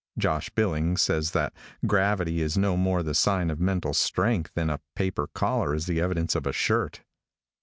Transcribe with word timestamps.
Josh 0.17 0.49
Billings 0.49 0.99
says 0.99 1.29
that 1.29 1.53
gravity 1.85 2.41
is 2.41 2.57
no 2.57 2.75
more 2.75 3.03
the 3.03 3.13
sign 3.13 3.51
of 3.51 3.59
mental 3.59 3.93
strength 3.93 4.51
than 4.55 4.71
a 4.71 4.81
paper 4.95 5.27
collar 5.27 5.75
is 5.75 5.85
the 5.85 6.01
evidence 6.01 6.33
of 6.33 6.47
a 6.47 6.51
shirt. 6.53 7.03